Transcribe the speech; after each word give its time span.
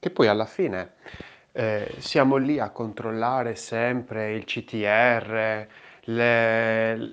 Che 0.00 0.08
poi 0.10 0.28
alla 0.28 0.46
fine 0.46 0.94
eh, 1.52 1.94
siamo 1.98 2.36
lì 2.36 2.58
a 2.58 2.70
controllare 2.70 3.54
sempre 3.54 4.32
il 4.32 4.44
CTR, 4.44 5.66
le- 6.04 7.10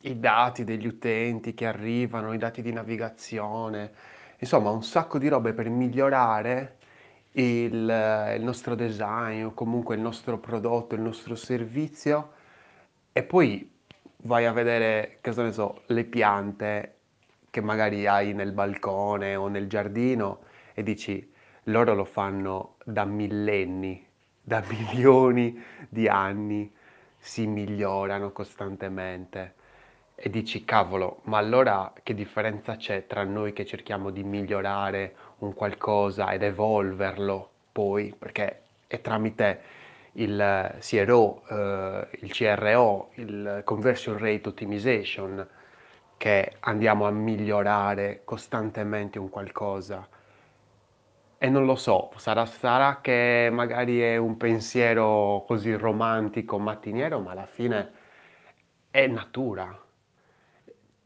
i 0.00 0.18
dati 0.18 0.64
degli 0.64 0.88
utenti 0.88 1.54
che 1.54 1.66
arrivano, 1.66 2.32
i 2.32 2.38
dati 2.38 2.62
di 2.62 2.72
navigazione, 2.72 3.92
insomma 4.38 4.70
un 4.70 4.82
sacco 4.82 5.18
di 5.18 5.28
robe 5.28 5.52
per 5.52 5.68
migliorare 5.68 6.78
il, 7.34 8.34
il 8.36 8.42
nostro 8.42 8.74
design 8.74 9.44
o 9.44 9.54
comunque 9.54 9.94
il 9.94 10.00
nostro 10.00 10.38
prodotto, 10.38 10.96
il 10.96 11.02
nostro 11.02 11.36
servizio. 11.36 12.32
E 13.12 13.22
poi 13.22 13.70
vai 14.22 14.46
a 14.46 14.52
vedere, 14.52 15.18
cosa 15.22 15.44
ne 15.44 15.52
so, 15.52 15.82
le 15.86 16.02
piante 16.04 16.94
che 17.50 17.60
magari 17.60 18.06
hai 18.08 18.32
nel 18.34 18.50
balcone 18.52 19.36
o 19.36 19.46
nel 19.46 19.68
giardino 19.68 20.40
e 20.74 20.82
dici, 20.82 21.30
loro 21.70 21.94
lo 21.94 22.04
fanno 22.04 22.76
da 22.84 23.04
millenni, 23.04 24.04
da 24.42 24.62
milioni 24.68 25.62
di 25.88 26.08
anni, 26.08 26.72
si 27.18 27.46
migliorano 27.46 28.32
costantemente. 28.32 29.54
E 30.14 30.28
dici, 30.28 30.64
cavolo, 30.64 31.20
ma 31.24 31.38
allora 31.38 31.92
che 32.02 32.14
differenza 32.14 32.76
c'è 32.76 33.06
tra 33.06 33.24
noi 33.24 33.52
che 33.52 33.64
cerchiamo 33.64 34.10
di 34.10 34.22
migliorare 34.22 35.14
un 35.38 35.54
qualcosa 35.54 36.30
ed 36.32 36.42
evolverlo 36.42 37.50
poi? 37.72 38.14
Perché 38.18 38.62
è 38.86 39.00
tramite 39.00 39.62
il 40.14 40.76
CRO, 40.80 41.42
eh, 41.48 42.08
il 42.20 42.32
CRO, 42.32 43.10
il 43.14 43.62
Conversion 43.64 44.18
Rate 44.18 44.48
Optimization, 44.48 45.48
che 46.16 46.56
andiamo 46.60 47.06
a 47.06 47.10
migliorare 47.10 48.22
costantemente 48.24 49.18
un 49.18 49.30
qualcosa. 49.30 50.06
E 51.42 51.48
non 51.48 51.64
lo 51.64 51.74
so, 51.74 52.12
sarà, 52.16 52.44
sarà 52.44 52.98
che 53.00 53.48
magari 53.50 54.02
è 54.02 54.18
un 54.18 54.36
pensiero 54.36 55.42
così 55.46 55.72
romantico, 55.74 56.58
mattiniero, 56.58 57.18
ma 57.20 57.30
alla 57.30 57.46
fine 57.46 57.92
è 58.90 59.06
natura. 59.06 59.74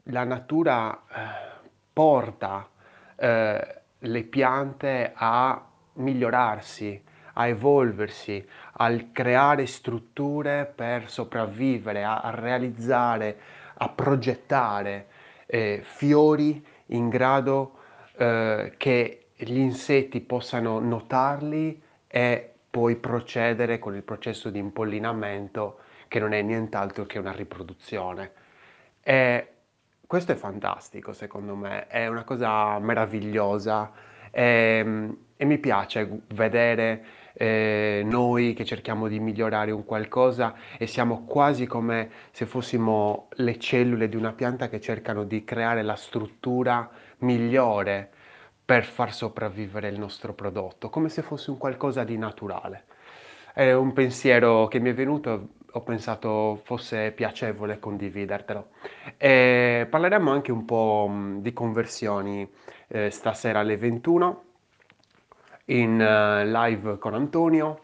La 0.03 0.25
natura 0.25 0.93
eh, 0.93 1.59
porta 1.93 2.67
eh, 3.15 3.81
le 3.97 4.23
piante 4.23 5.13
a 5.15 5.65
migliorarsi, 5.93 7.01
a 7.35 7.47
evolversi, 7.47 8.45
a 8.73 8.93
creare 9.13 9.65
strutture 9.65 10.65
per 10.65 11.09
sopravvivere, 11.09 12.03
a, 12.03 12.19
a 12.19 12.31
realizzare, 12.31 13.39
a 13.75 13.87
progettare 13.87 15.07
eh, 15.45 15.79
fiori 15.81 16.61
in 16.87 17.07
grado 17.07 17.77
eh, 18.17 18.73
che 18.75 19.24
gli 19.35 19.57
insetti 19.57 20.21
possano 20.21 20.79
notarli 20.79 21.81
e 22.07 22.49
poi 22.69 22.95
procedere 22.95 23.79
con 23.79 23.95
il 23.95 24.03
processo 24.03 24.49
di 24.49 24.59
impollinamento 24.59 25.79
che 26.07 26.19
non 26.19 26.33
è 26.33 26.41
nient'altro 26.41 27.05
che 27.05 27.19
una 27.19 27.33
riproduzione. 27.33 28.31
E 29.01 29.47
questo 30.07 30.31
è 30.31 30.35
fantastico 30.35 31.13
secondo 31.13 31.55
me, 31.55 31.87
è 31.87 32.07
una 32.07 32.23
cosa 32.23 32.79
meravigliosa 32.79 33.91
e, 34.31 35.09
e 35.35 35.45
mi 35.45 35.57
piace 35.57 36.21
vedere 36.33 37.05
eh, 37.33 38.01
noi 38.05 38.53
che 38.53 38.63
cerchiamo 38.63 39.07
di 39.07 39.19
migliorare 39.19 39.71
un 39.71 39.83
qualcosa 39.83 40.55
e 40.77 40.87
siamo 40.87 41.25
quasi 41.25 41.65
come 41.65 42.09
se 42.31 42.45
fossimo 42.45 43.27
le 43.35 43.59
cellule 43.59 44.07
di 44.07 44.15
una 44.15 44.31
pianta 44.31 44.69
che 44.69 44.79
cercano 44.79 45.25
di 45.25 45.43
creare 45.43 45.81
la 45.81 45.95
struttura 45.95 46.89
migliore 47.19 48.11
per 48.65 48.83
far 48.83 49.13
sopravvivere 49.13 49.87
il 49.89 49.99
nostro 49.99 50.33
prodotto, 50.33 50.89
come 50.89 51.09
se 51.09 51.21
fosse 51.21 51.51
un 51.51 51.57
qualcosa 51.57 52.03
di 52.03 52.17
naturale. 52.17 52.85
È 53.53 53.71
un 53.71 53.93
pensiero 53.93 54.67
che 54.67 54.79
mi 54.79 54.89
è 54.89 54.93
venuto, 54.93 55.49
ho 55.71 55.81
pensato 55.81 56.59
fosse 56.63 57.11
piacevole 57.11 57.79
condividertelo. 57.79 58.69
E 59.17 59.87
parleremo 59.89 60.31
anche 60.31 60.51
un 60.51 60.65
po' 60.65 61.09
di 61.37 61.53
conversioni 61.53 62.49
eh, 62.87 63.09
stasera 63.11 63.59
alle 63.59 63.77
21 63.77 64.43
in 65.65 65.93
uh, 65.99 66.45
live 66.45 66.97
con 66.97 67.13
Antonio. 67.13 67.81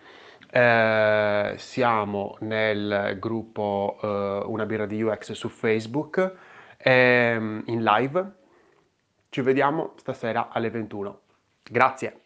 Eh, 0.54 1.54
siamo 1.56 2.36
nel 2.42 3.16
gruppo 3.18 3.98
uh, 4.02 4.52
Una 4.52 4.66
birra 4.66 4.86
di 4.86 5.02
UX 5.02 5.32
su 5.32 5.48
Facebook 5.48 6.34
eh, 6.78 7.36
in 7.36 7.84
live. 7.84 8.40
Ci 9.32 9.40
vediamo 9.40 9.94
stasera 9.96 10.50
alle 10.50 10.70
21. 10.70 11.22
Grazie. 11.64 12.20